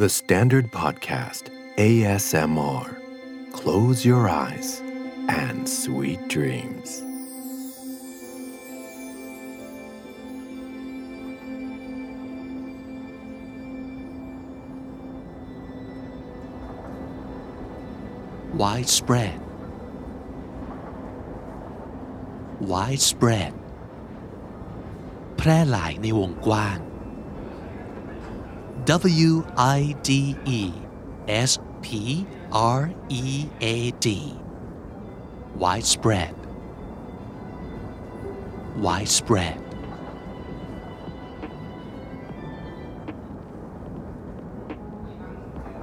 [0.00, 2.86] The Standard Podcast ASMR
[3.52, 4.82] Close your eyes
[5.28, 7.02] and sweet dreams
[18.62, 19.40] widespread
[22.72, 23.52] widespread
[25.36, 26.78] แพร่หลายในวงกว้าง
[28.90, 30.72] W I D E
[31.28, 34.06] S P R E A D
[35.62, 36.34] widespread
[38.86, 39.58] widespread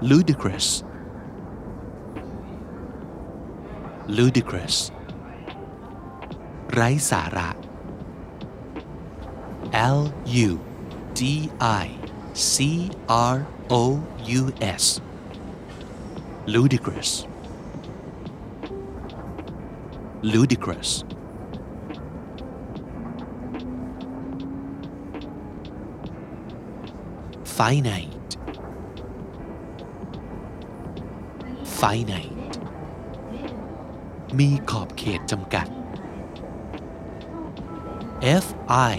[0.01, 0.67] ludicrous
[4.17, 4.77] ludicrous
[6.73, 7.49] ไร้สาระ
[9.97, 9.99] L
[10.47, 10.51] U
[11.19, 11.21] D
[11.85, 11.96] I
[12.53, 12.89] C
[13.35, 13.37] R
[13.81, 13.83] O
[14.39, 14.41] U
[14.81, 14.85] S
[16.53, 17.11] ludicrous
[20.33, 20.89] ludicrous
[27.57, 28.31] finite
[31.79, 32.55] finite
[34.39, 35.67] มีขอบเขตจำกัด
[38.43, 38.45] F
[38.91, 38.95] I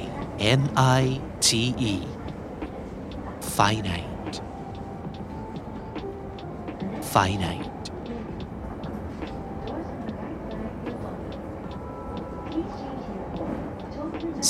[0.60, 0.62] N
[1.00, 1.02] I
[1.46, 1.48] T
[1.92, 1.94] E
[3.59, 4.35] finite
[7.13, 7.85] finite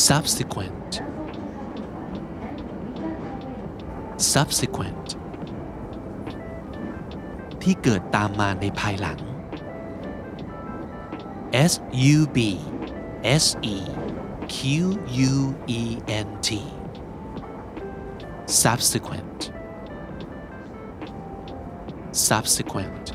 [0.08, 0.92] subsequent
[4.34, 5.08] subsequent
[7.62, 9.20] ที่เกิดตามมาในภายหลัง
[11.72, 11.74] S
[12.16, 12.38] U B
[13.44, 13.78] S E
[14.56, 14.58] Q
[15.32, 15.34] U
[15.80, 15.82] E
[16.28, 16.79] N T
[18.49, 19.41] subsequent
[22.13, 23.07] subsequent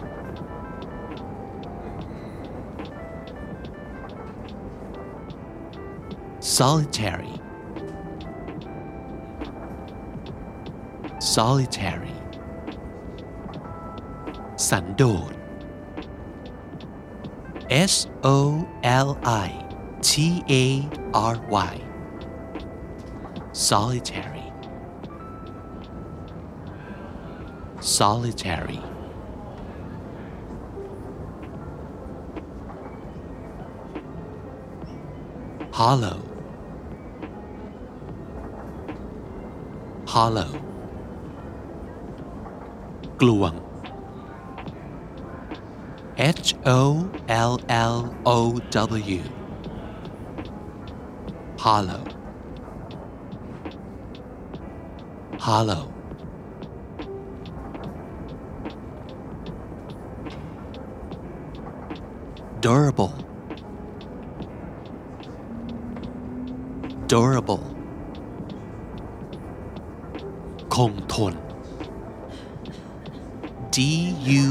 [6.58, 7.36] solitary
[11.36, 12.18] solitary
[14.70, 15.34] สันโดษ
[17.92, 17.94] S
[18.24, 18.38] O
[19.08, 19.10] L
[19.48, 19.50] I
[20.10, 20.12] T
[20.64, 20.66] A
[21.34, 21.36] R
[21.72, 21.76] Y
[23.70, 24.33] solitary
[28.00, 28.82] solitary
[35.80, 36.20] hollow
[40.14, 40.54] hollow
[43.22, 43.54] กลวง
[46.44, 46.50] H
[46.80, 46.80] O
[47.52, 47.54] L
[47.94, 48.38] L O
[49.18, 49.24] W
[51.64, 52.04] hollow
[55.46, 55.86] hollow
[62.66, 63.14] durable
[67.12, 67.64] durable
[70.76, 71.34] คงทน
[73.76, 73.78] D
[74.44, 74.48] U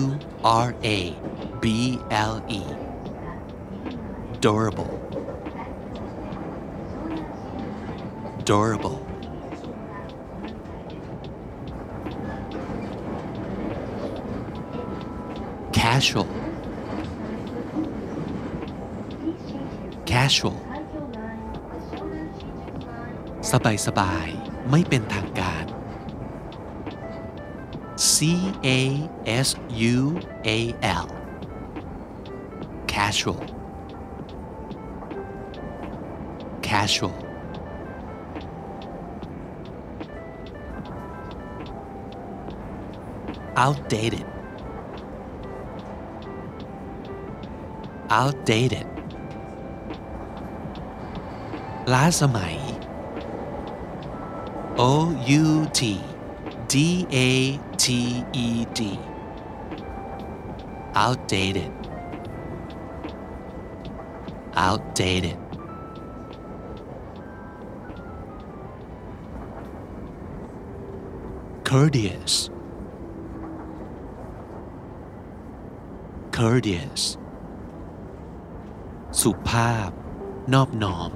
[0.66, 0.98] R A
[1.62, 1.64] B
[2.32, 2.62] L E
[4.44, 4.92] durable
[8.44, 8.98] durable
[15.72, 16.31] casual
[20.13, 20.59] Casual
[23.51, 24.27] สบายสบาย
[24.69, 25.65] ไม่เป็นทางการ
[28.13, 28.15] C
[28.65, 28.69] A
[29.47, 29.49] S
[29.95, 29.99] U
[30.57, 30.59] A
[31.05, 31.07] L
[32.93, 33.43] casual
[36.67, 37.17] casual
[43.63, 44.27] outdated
[48.19, 48.92] outdated
[51.92, 52.56] ล้าสมัย
[54.80, 54.82] O
[55.42, 55.46] U
[55.78, 55.80] T
[56.72, 56.74] D
[57.26, 57.30] A
[57.82, 57.84] T
[58.46, 58.80] E D
[61.04, 61.72] outdated
[64.66, 65.38] outdated
[71.70, 72.34] courteous
[76.38, 77.02] courteous
[79.20, 79.90] สุภาพ
[80.52, 81.10] นอบน้อม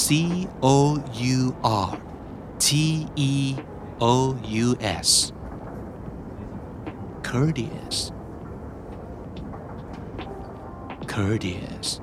[0.00, 1.02] C O
[1.36, 1.90] U R
[2.58, 2.66] T
[3.16, 3.56] E
[4.00, 5.32] O U S
[7.22, 7.96] courteous
[11.06, 12.00] courteous.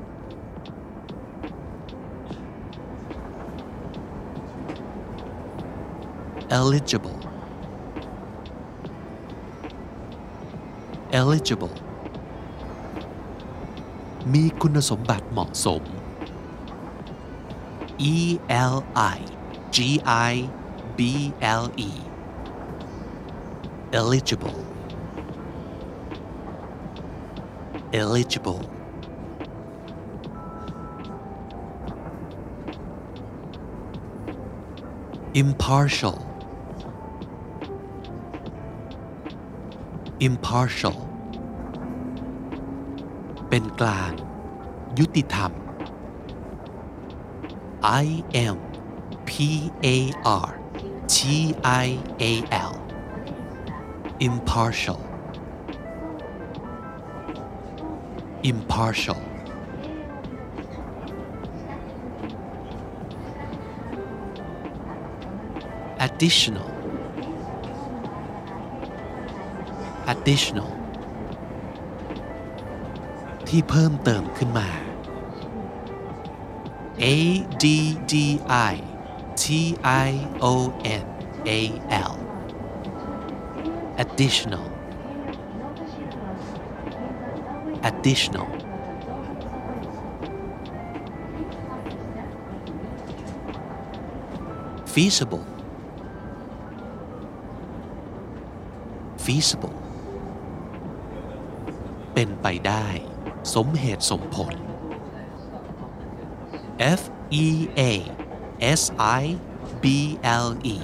[6.52, 7.20] Eligible
[11.12, 11.76] eligible.
[14.34, 15.84] มีคุณสมบัติเหมาะสม
[17.99, 18.39] E
[18.73, 18.77] L
[19.17, 19.19] I
[19.75, 20.01] G
[20.33, 20.35] I
[20.97, 21.01] B
[21.63, 21.91] L E
[23.99, 24.59] eligible
[27.93, 28.63] eligible
[35.43, 36.19] impartial
[40.29, 40.99] impartial
[43.49, 44.13] เป็นกลาง
[44.99, 45.53] ยุติธรรม
[48.05, 48.07] I
[48.55, 48.57] M
[49.29, 49.31] P
[49.97, 49.99] A
[50.49, 50.51] R
[51.15, 51.17] T
[51.85, 51.87] I
[52.31, 52.33] A
[52.73, 52.75] L
[54.29, 55.01] impartial
[58.51, 59.21] impartial
[66.07, 66.71] additional
[70.13, 70.71] additional
[73.49, 74.69] ที่เพิ่มเติมขึ้นมา
[77.15, 77.17] A
[77.63, 77.65] D
[78.13, 78.15] D
[78.73, 78.75] I
[79.43, 79.45] T
[80.09, 80.11] I
[80.53, 80.55] O
[81.03, 81.07] N
[81.59, 81.61] A
[82.11, 82.15] L
[84.03, 84.67] additional
[87.89, 88.49] additional
[94.95, 95.45] feasible
[99.25, 99.77] feasible
[102.15, 102.87] เป็นไปได้
[103.55, 104.55] สมเหตุสมผล
[106.79, 107.93] F E A
[108.81, 109.25] S I
[109.83, 109.85] B
[110.23, 110.79] L E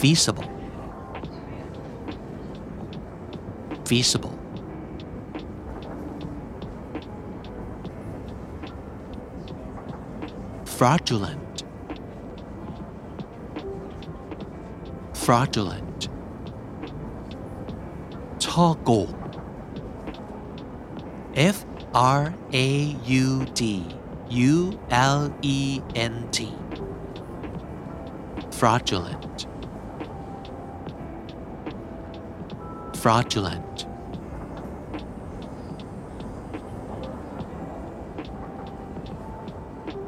[0.00, 0.48] feasible
[3.88, 4.36] feasible
[10.76, 11.56] fraudulent
[15.24, 16.00] fraudulent
[18.44, 19.10] ช่อโกง
[21.54, 21.56] F
[22.18, 22.22] R
[22.54, 22.68] A
[23.24, 23.26] U
[23.58, 23.60] D
[24.30, 26.54] U L E N T
[28.50, 29.46] fraudulent
[33.02, 33.86] fraudulent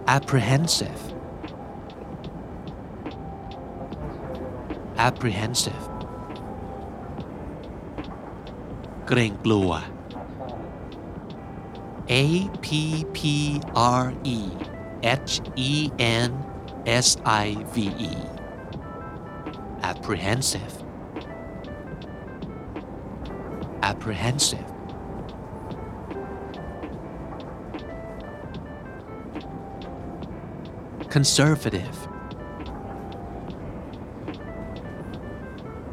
[0.06, 1.00] apprehensive
[4.98, 5.84] apprehensive
[9.06, 9.70] เกรงกลัว
[12.08, 14.50] A P P R E
[15.02, 16.30] H E N
[16.86, 18.14] S I V E
[19.82, 20.74] apprehensive
[23.82, 24.68] apprehensive
[31.14, 31.98] conservative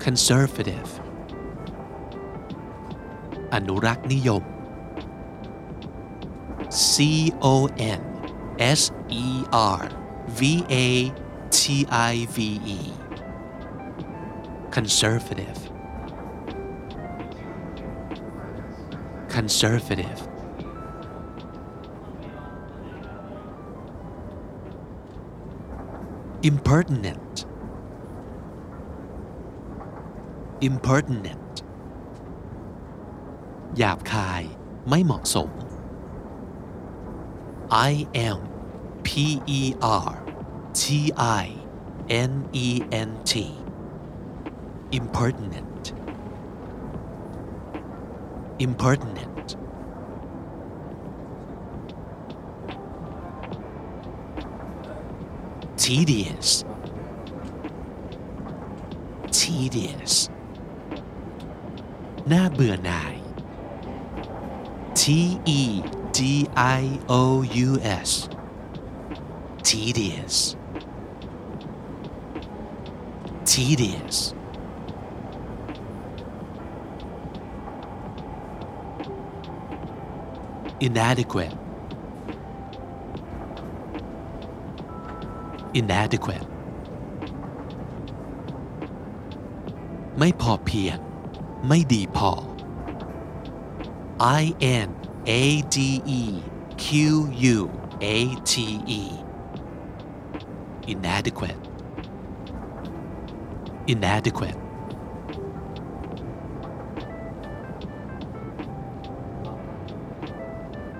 [0.05, 0.89] conservative
[3.53, 4.42] อนุรักษ์นิยม
[6.93, 8.01] C O N
[8.59, 9.89] S E R
[10.27, 11.11] V A
[11.49, 12.79] T I V E
[14.71, 15.59] conservative
[19.29, 20.27] conservative
[26.43, 27.45] impertinent
[30.61, 31.63] impertinent
[33.77, 34.43] หยาบคาย
[34.89, 35.49] ไม่เหมาะสม
[37.91, 38.39] I M
[39.03, 40.13] P E R
[40.73, 41.47] T I
[42.09, 43.33] N E N T
[44.91, 45.93] impertinent
[48.65, 49.47] impertinent
[55.83, 56.49] tedious
[59.37, 60.13] tedious
[62.31, 63.15] น่าเบื่อหน่าย
[64.99, 65.01] T
[65.59, 65.61] E
[66.17, 66.19] D
[66.81, 67.23] I O
[67.67, 67.69] U
[68.07, 68.09] S
[69.67, 70.35] tedious
[73.51, 74.17] tedious
[80.87, 81.55] inadequate
[85.79, 86.47] inadequate
[90.19, 90.97] ไม่พอเพียง
[91.67, 92.31] ไม่ดีพอ
[94.41, 94.43] I
[94.87, 94.89] N
[95.27, 95.75] A D
[96.19, 96.21] E
[96.83, 97.57] Q U
[98.01, 98.53] A T
[98.99, 99.01] E
[100.93, 101.61] inadequate
[103.93, 104.59] inadequate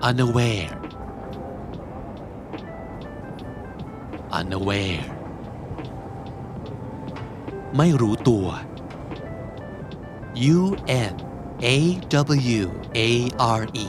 [0.08, 0.70] unaware
[4.40, 5.04] unaware
[7.76, 8.46] ไม่รู้ตัว
[10.56, 10.60] U
[11.12, 11.14] N
[11.62, 11.76] A
[12.58, 12.64] W
[13.08, 13.10] A
[13.60, 13.88] R E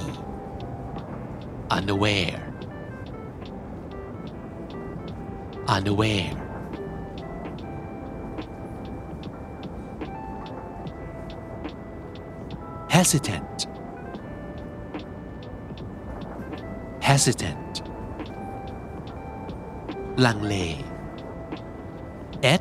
[1.78, 2.42] unaware
[5.76, 6.36] unaware
[12.96, 13.58] hesitant
[17.08, 17.74] hesitant
[20.26, 20.56] ลังเล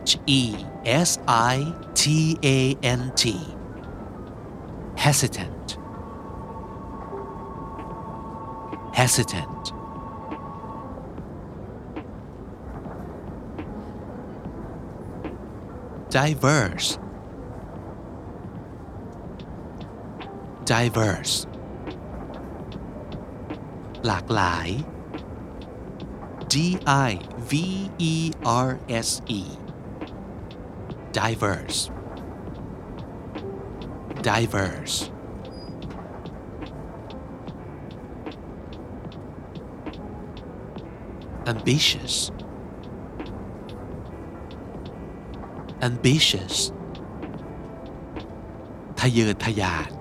[0.08, 0.10] H
[0.40, 0.42] E
[1.08, 1.10] S
[1.54, 1.56] I
[2.00, 2.02] T
[2.56, 2.58] A
[3.00, 3.22] N T
[5.04, 5.53] hesitant
[8.94, 9.72] hesitant
[16.10, 16.98] diverse
[20.64, 21.46] diverse
[24.06, 24.68] หลากหลาย
[26.52, 26.54] D
[26.86, 27.10] I
[27.50, 27.52] V
[27.98, 29.42] E R S E
[31.12, 31.90] diverse
[34.22, 34.96] diverse
[41.47, 42.31] Ambitious.
[45.81, 46.55] Ambitious.
[48.99, 49.91] ทะเยอทะยาน.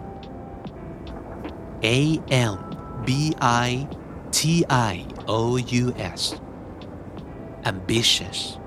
[1.97, 2.01] A
[2.53, 2.55] M
[3.07, 3.09] B
[3.69, 3.71] I
[4.37, 4.95] T I
[5.29, 5.85] O U
[6.19, 6.23] S.
[7.71, 8.59] Ambitious.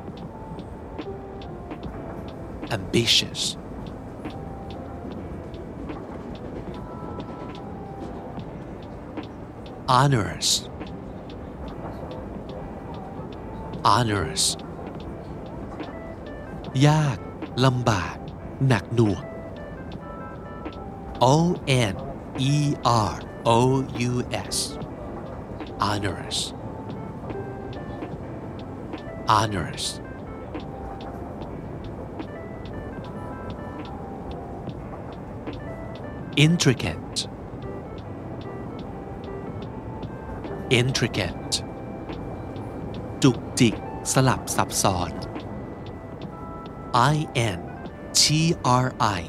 [2.70, 3.58] Ambitious.
[9.88, 10.67] Onerous
[13.91, 14.45] honors
[16.87, 17.19] ยาก
[17.65, 18.17] ลำบาก
[18.69, 19.23] หนักหน่วง
[21.33, 21.35] O
[21.93, 21.95] N
[22.53, 23.15] E R
[23.57, 23.59] O
[24.11, 24.13] U
[24.55, 24.57] S
[25.89, 26.39] honors
[29.29, 29.85] honors
[36.37, 37.29] intricate
[40.71, 41.63] intricate
[43.60, 43.76] จิก
[44.14, 45.12] สลับซับซ้อน
[47.14, 47.16] I
[47.58, 47.60] N
[48.20, 48.24] T
[48.84, 48.88] R
[49.20, 49.22] I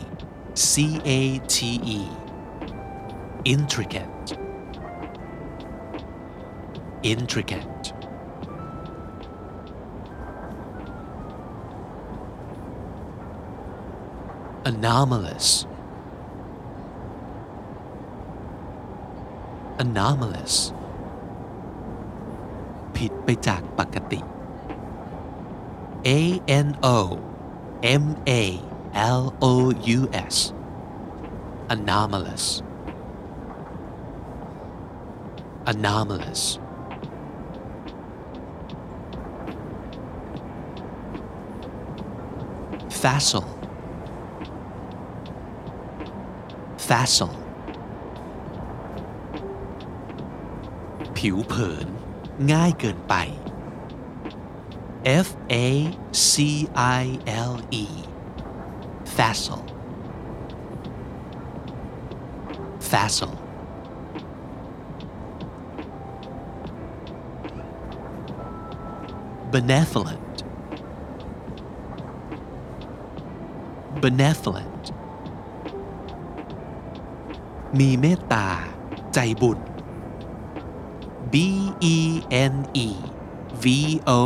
[0.71, 0.73] C
[1.19, 1.21] A
[1.55, 1.57] T
[1.99, 2.01] E
[3.55, 4.29] intricate
[7.13, 7.85] intricate
[14.71, 15.67] anomalous
[19.79, 20.55] anomalous
[23.28, 24.20] ไปจากปกติ
[26.08, 26.10] A
[26.68, 26.98] N O
[28.04, 28.06] M
[28.42, 28.42] A
[29.20, 29.54] L O
[29.98, 30.00] U
[30.34, 30.36] S
[31.74, 32.46] anomalous
[35.72, 36.42] anomalous
[43.02, 43.50] facile
[46.88, 47.36] facile
[51.18, 51.88] ผิวเผิน
[52.53, 53.15] ง่ายเกินไป
[55.27, 55.67] F A
[56.31, 56.33] C
[57.03, 57.05] I
[57.51, 57.87] L E
[59.17, 59.65] facile
[62.91, 63.39] facile
[69.53, 70.37] benevolent
[74.03, 74.85] benevolent
[77.79, 78.47] มีเมตตา
[79.15, 79.59] ใจบุญ
[81.32, 81.36] B
[81.96, 81.98] E
[82.54, 82.90] N E
[83.64, 83.66] V
[84.08, 84.22] O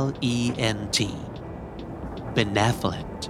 [0.00, 0.36] L E
[0.76, 0.98] N T
[2.36, 3.20] benevolent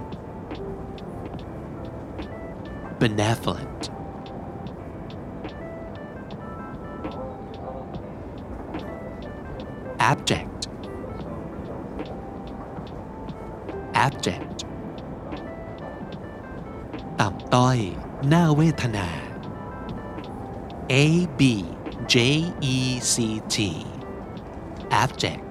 [2.99, 3.81] benevolent
[10.11, 10.61] abject
[14.05, 14.59] abject
[17.19, 17.77] ต่ำต้อย
[18.31, 19.07] น่าเวทนา
[20.91, 20.93] A
[21.39, 21.41] B
[22.10, 23.86] J E C T.
[24.90, 25.49] Abject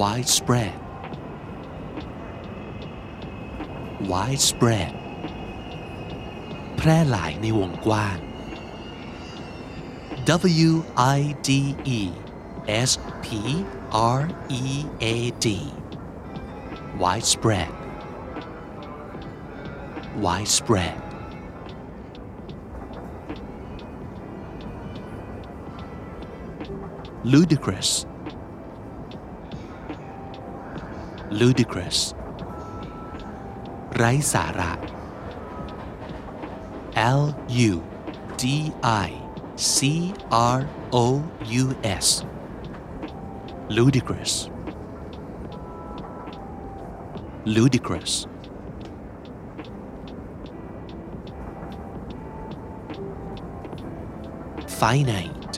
[0.00, 0.76] widespread
[4.10, 4.92] widespread
[6.76, 8.18] แพร่หลายในวงกว้าง
[10.68, 10.70] W
[11.16, 11.50] I D
[11.98, 12.00] E
[12.88, 12.90] S
[13.24, 13.26] P
[14.18, 14.20] R
[14.62, 14.64] E
[15.12, 15.14] A
[15.44, 15.46] D
[17.02, 17.72] widespread
[20.24, 20.96] widespread
[27.32, 27.90] ludicrous
[31.40, 31.98] ludicrous
[33.96, 34.72] ไร้สาระ
[37.20, 37.22] L
[37.70, 37.72] U
[38.42, 38.44] D
[39.06, 39.10] I
[39.74, 39.78] C
[40.56, 40.60] R
[41.04, 41.06] O
[41.62, 41.64] U
[42.04, 42.08] S
[43.76, 44.34] ludicrous
[47.56, 48.26] ludicrous
[54.80, 55.54] finite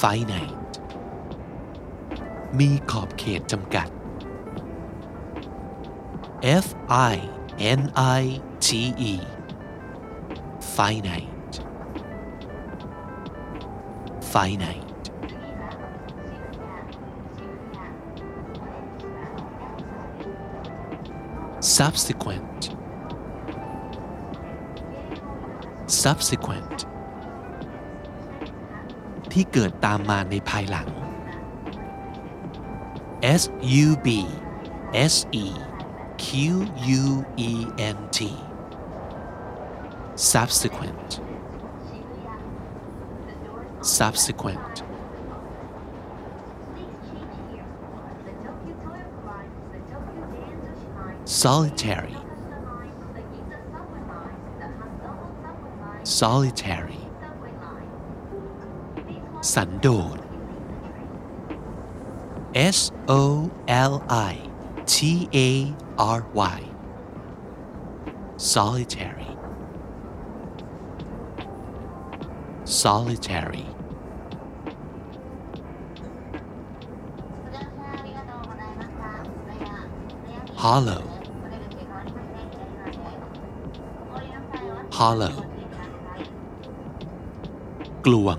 [0.00, 0.65] finite
[2.59, 3.87] มีขอบเขตจำกัด
[6.65, 6.67] F
[7.11, 7.15] I
[7.79, 7.81] N
[8.19, 8.21] I
[8.65, 8.67] T
[9.11, 9.13] E
[10.75, 11.53] finite
[14.33, 15.05] finite
[21.75, 22.61] subsequent
[26.03, 26.77] subsequent
[29.31, 30.87] ที่เกิดตามมาในภายหลัง
[33.22, 34.26] S U B
[34.92, 35.52] S E
[36.18, 38.36] Q U E N T
[40.16, 41.20] subsequent
[43.80, 44.82] subsequent
[51.24, 52.16] solitary
[56.04, 57.00] solitary
[59.54, 60.25] สันโดษ
[62.56, 64.34] S O L I
[64.86, 66.60] T A R Y
[68.36, 69.30] solitary
[72.64, 73.66] solitary
[80.62, 81.04] hollow
[84.98, 85.38] hollow
[88.06, 88.38] กลวง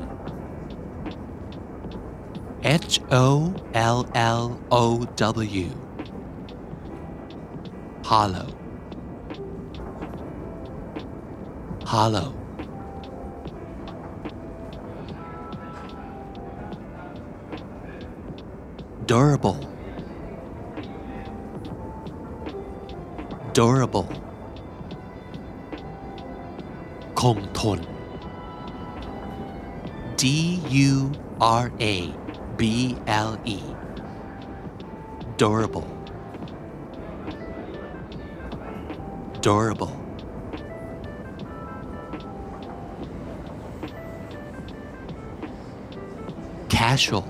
[2.67, 5.69] H O L L O W
[8.03, 8.49] hollow
[11.85, 12.33] hollow
[19.05, 19.59] durable
[23.53, 24.09] durable
[27.19, 27.79] คงทน
[30.19, 30.21] D
[30.89, 30.93] U
[31.63, 31.95] R A
[32.59, 32.61] B
[33.29, 33.59] L E
[35.41, 35.87] durable
[39.45, 39.93] durable
[46.75, 47.25] casual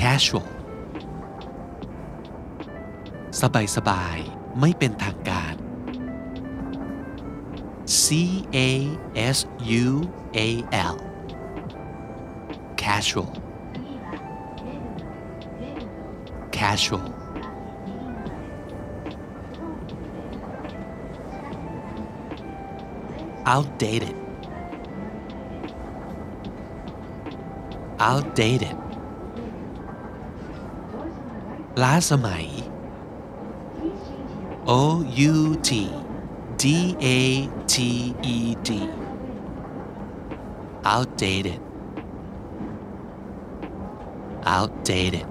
[0.00, 0.46] casual
[3.40, 5.54] สบายสบายๆไม่เป็นทางการ
[8.02, 8.04] C
[8.56, 8.58] A
[9.36, 9.38] S
[9.84, 9.86] U
[10.38, 10.50] A
[10.94, 10.96] L
[13.00, 13.30] casual
[16.58, 17.06] casual
[23.54, 24.16] outdated
[28.10, 28.76] outdated
[31.82, 32.46] ล้าสมัย
[34.70, 34.72] O
[35.32, 35.36] U
[35.68, 35.70] T
[36.62, 36.64] D
[37.16, 37.20] A
[37.72, 37.74] T
[38.34, 38.70] E D
[40.92, 41.60] outdated
[44.60, 45.26] outdated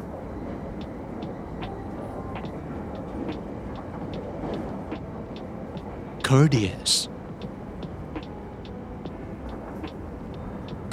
[6.28, 6.91] courteous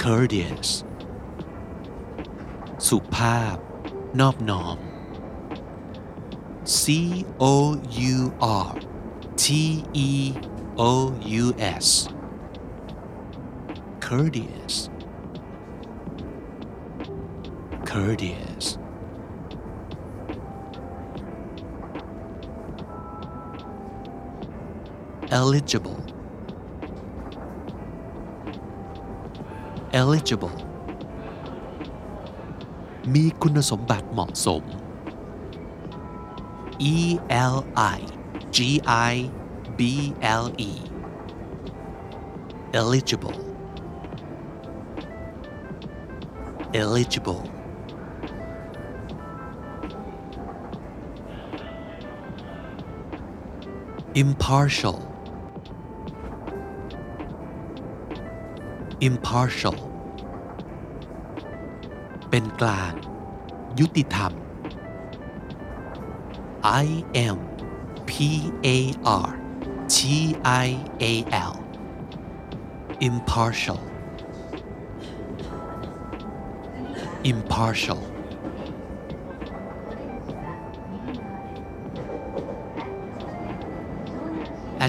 [0.03, 0.69] courteous
[2.87, 3.55] สุภาพ
[4.19, 4.77] นอบน้อม
[6.79, 6.81] C
[7.53, 7.55] O
[8.15, 8.17] U
[8.67, 8.71] R
[9.43, 9.45] T
[10.09, 10.11] E
[10.91, 10.93] O
[11.43, 11.45] U
[11.85, 11.87] S
[14.05, 14.75] courteous
[17.91, 18.65] courteous
[25.37, 25.99] eligible
[29.99, 30.57] eligible
[33.13, 34.63] มีคุณสมบัติเหมาะสม
[36.93, 36.97] E
[37.53, 37.57] L
[37.97, 37.99] I
[38.55, 38.57] G
[39.11, 39.13] I
[39.77, 39.81] B
[40.43, 40.71] L E
[42.79, 43.37] eligible
[46.81, 47.43] eligible
[54.14, 54.98] impartial
[59.00, 59.76] impartial
[62.30, 62.92] เป็นกลาง
[63.80, 64.32] ยุติธรรม
[66.84, 66.86] I
[67.36, 67.38] M
[68.10, 68.12] P
[68.76, 68.78] A
[69.26, 69.28] R
[69.94, 69.96] T
[70.66, 70.68] I
[71.02, 71.14] A
[71.52, 71.54] L
[73.00, 73.80] impartial
[77.24, 78.07] impartial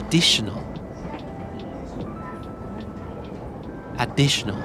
[0.08, 0.62] additional
[4.04, 4.62] additional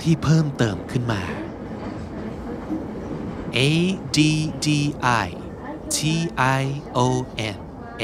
[0.00, 1.22] ที่เพิ่มเติมขึ้นมา
[3.56, 3.58] A
[4.16, 4.18] D
[4.64, 4.66] D
[5.26, 5.28] I
[5.94, 5.98] T
[6.60, 6.64] I
[7.04, 7.08] O
[7.56, 7.58] N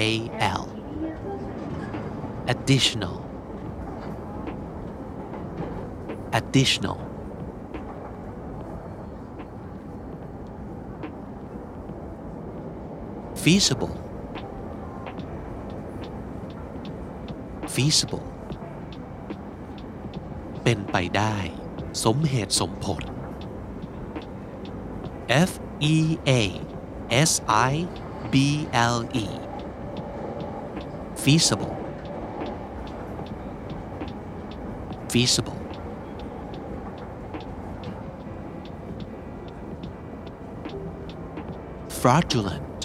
[0.09, 0.11] A
[0.61, 0.65] L
[2.53, 3.17] additional
[6.39, 6.99] additional
[13.43, 13.95] feasible
[17.77, 18.27] feasible
[20.63, 21.37] เป็นไปได้
[22.05, 23.03] สมเหตุสมผล
[25.49, 25.51] F
[25.95, 25.97] E
[26.41, 26.43] A
[27.31, 27.33] S
[27.71, 27.73] I
[28.33, 28.35] B
[28.95, 29.27] L E
[31.23, 31.75] feasible
[35.13, 35.59] feasible
[42.01, 42.81] fraudulent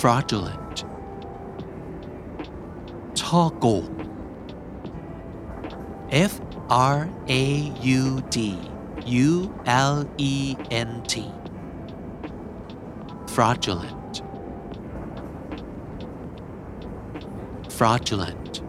[0.00, 0.67] fraudulent
[3.28, 3.86] ช่อโกง
[6.30, 6.32] F
[6.70, 7.44] R A
[8.00, 8.38] U D
[9.06, 9.30] U
[9.66, 11.14] L E N T
[13.26, 14.22] fraudulent
[17.68, 18.62] fraudulent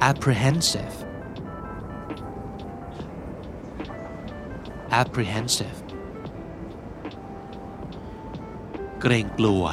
[0.00, 1.06] apprehensive
[4.90, 5.77] apprehensive
[9.00, 9.64] เกรงกลัว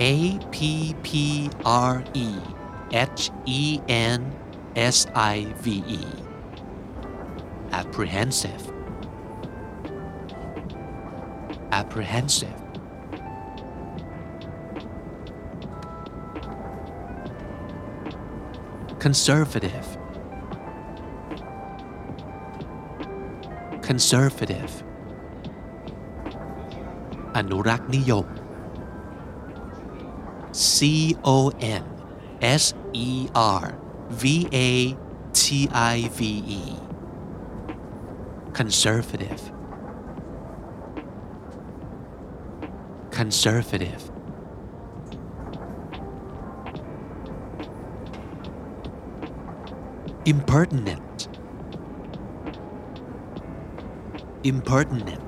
[0.00, 0.56] A P
[1.06, 1.08] P
[1.64, 2.28] R E
[2.92, 4.20] H E N
[4.76, 5.66] S I V
[6.00, 6.02] E
[7.72, 8.64] apprehensive
[11.72, 12.60] apprehensive
[18.98, 19.88] conservative
[23.82, 24.83] conservative
[27.36, 28.26] อนุรักษ์นิยม
[30.72, 30.76] C
[31.36, 31.38] O
[31.82, 31.84] N
[32.62, 32.64] S
[33.08, 33.10] E
[33.62, 33.66] R
[34.22, 34.24] V
[34.68, 34.70] A
[35.40, 36.20] T I V
[36.60, 36.62] E
[38.58, 39.42] conservative
[43.18, 44.02] conservative
[50.26, 51.28] impertinent
[54.44, 55.23] impertinent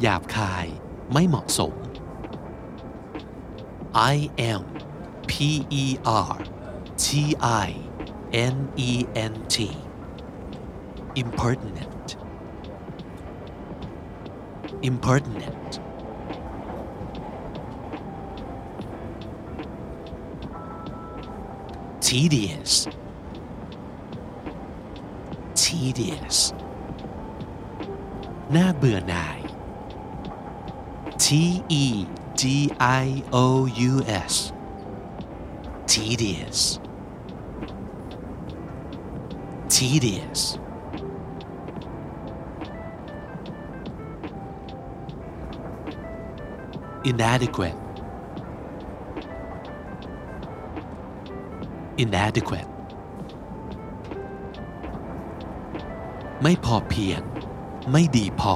[0.00, 0.66] หยาบคาย
[1.12, 1.74] ไม่เหมาะสม
[4.14, 4.16] I
[4.60, 4.62] M
[5.30, 5.32] P
[5.82, 5.84] E
[6.30, 6.34] R
[7.04, 7.06] T
[7.66, 7.68] I
[8.54, 8.56] N
[8.90, 8.92] E
[9.32, 9.56] N T
[11.22, 12.08] impertinent
[14.88, 15.70] impertinent
[22.06, 22.72] tedious
[25.62, 26.38] tedious
[28.54, 29.45] น่าเบื่อหน่าย
[31.25, 31.25] T
[31.83, 31.85] E
[32.41, 34.33] D I O U S
[35.91, 36.79] tedious
[39.75, 40.41] tedious
[47.03, 47.77] inadequate
[52.03, 52.69] inadequate
[56.41, 57.21] ไม่พอเพียง
[57.91, 58.55] ไม่ดีพอ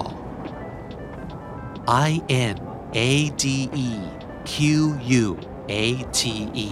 [1.90, 2.12] I
[2.52, 2.56] N
[3.10, 3.44] A D
[3.88, 3.90] E
[4.52, 4.56] Q
[5.22, 5.26] U
[5.70, 5.86] A
[6.18, 6.20] T
[6.68, 6.70] E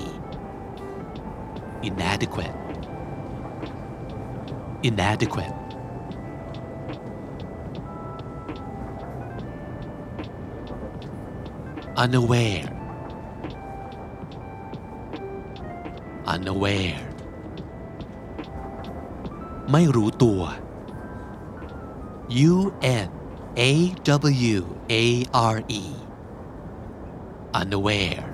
[1.90, 2.56] inadequate
[4.90, 5.56] inadequate
[12.04, 12.66] unaware
[16.34, 17.00] unaware
[19.72, 20.42] ไม่รู้ตัว
[22.52, 22.56] U
[23.08, 23.10] N
[23.58, 23.72] A
[24.04, 25.84] W A R E
[27.62, 28.26] unaware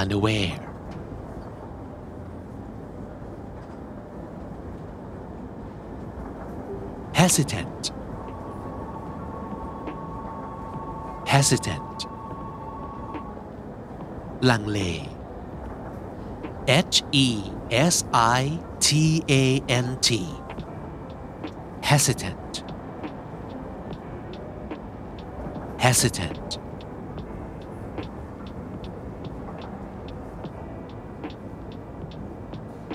[0.00, 0.60] unaware
[7.20, 7.82] hesitant
[11.32, 11.98] hesitant
[14.50, 14.78] ลังเล
[16.92, 17.28] H E
[17.94, 17.96] S
[18.40, 18.42] I
[18.84, 18.88] T
[19.42, 19.44] A
[19.86, 20.08] N T
[21.88, 22.64] hesitant
[25.78, 26.58] hesitant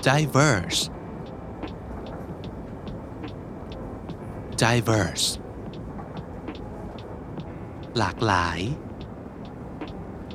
[0.02, 0.90] diverse
[4.56, 5.38] diverse
[7.98, 8.60] หลากหลาย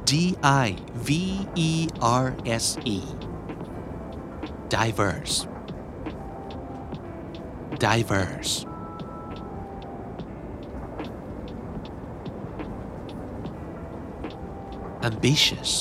[0.10, 0.12] D
[0.44, 0.68] I
[1.08, 1.10] V
[1.56, 3.00] E R S E
[4.70, 5.48] diverse
[7.86, 8.54] diverse
[15.10, 15.72] ambitious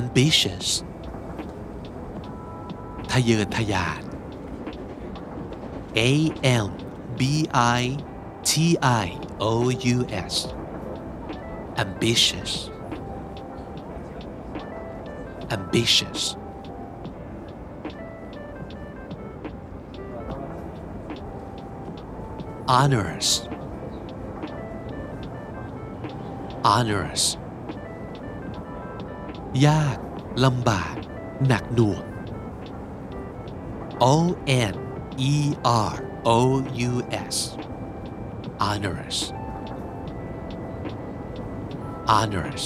[0.00, 0.68] ambitious
[3.10, 4.02] ทะเยอทะยาน
[6.10, 6.12] A
[6.64, 6.68] M
[7.18, 7.22] B
[7.80, 7.82] I
[8.50, 8.52] T
[9.04, 9.06] I
[9.50, 9.52] O
[9.94, 9.96] U
[10.32, 10.34] S
[11.84, 12.52] ambitious
[15.56, 16.22] ambitious
[22.67, 23.47] onerous.
[26.63, 27.37] Onerous.
[29.67, 29.97] ยาก
[30.45, 30.95] ลำบาก
[31.47, 32.03] หนักหน่วง
[34.13, 34.15] O
[34.71, 34.75] N
[35.17, 36.39] E R O
[36.89, 37.35] U S.
[38.59, 39.17] Onerous.
[42.19, 42.65] Onerous.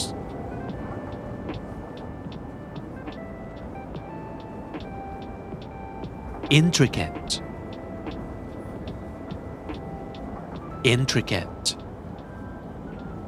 [6.50, 7.49] Intricate.
[10.84, 11.68] Intricate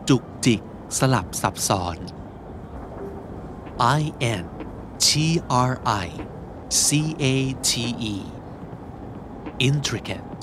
[0.09, 0.61] จุกจิก
[0.97, 1.97] สลับซับซ้อน
[3.99, 4.01] I
[4.43, 4.45] N
[5.05, 5.09] T
[5.49, 5.73] R
[6.05, 6.07] I
[6.69, 6.87] C
[7.33, 7.35] A
[7.69, 7.71] T
[8.13, 8.15] E
[9.59, 10.41] intricate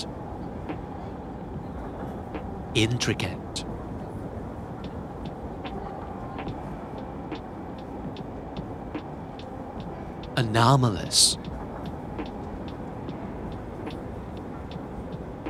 [2.74, 3.64] intricate
[10.36, 11.38] anomalous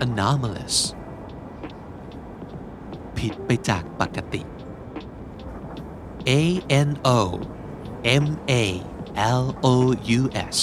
[0.00, 0.94] anomalous
[3.17, 4.41] ผิดไปจากปกติ
[6.29, 6.31] A
[6.87, 7.19] N O
[8.23, 8.25] M
[8.61, 8.63] A
[9.39, 9.75] L O
[10.19, 10.21] U
[10.55, 10.57] S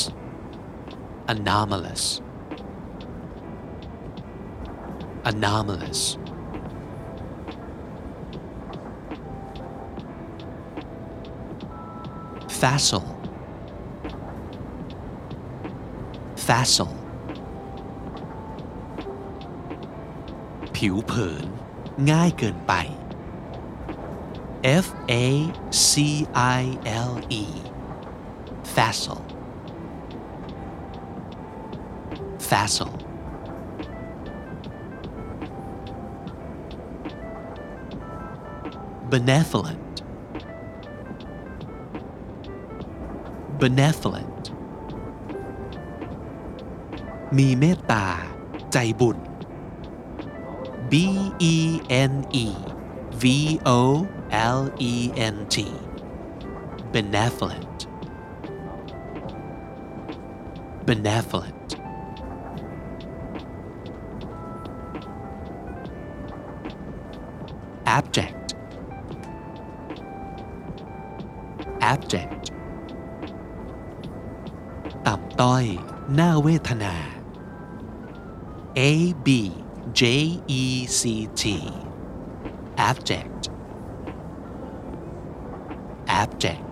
[1.33, 2.05] anomalous
[5.31, 6.01] anomalous
[12.61, 13.09] facile
[16.47, 16.95] facile
[20.77, 21.49] ผิวเผิน
[22.12, 22.74] ง่ายเกินไป
[24.84, 25.14] F A
[25.88, 25.92] C
[26.60, 26.62] I
[27.10, 27.44] L E
[28.76, 29.24] facile
[32.50, 32.98] facile
[39.12, 39.96] benevolent
[43.62, 44.44] benevolent
[47.38, 48.06] มีเมตตา
[48.74, 49.18] ใจบุญ
[50.95, 50.95] B
[51.39, 52.47] E N E
[53.23, 53.25] V
[53.67, 55.57] O L E N T
[56.93, 57.79] benevolent
[60.89, 61.69] benevolent
[67.99, 68.49] abject
[71.93, 72.45] abject
[75.07, 75.65] ต่ำต้อย
[76.19, 76.95] น่าเวทนา
[78.79, 78.81] A
[79.27, 79.29] B
[79.96, 81.72] J E C T.
[82.76, 83.50] Abject.
[86.08, 86.65] Abject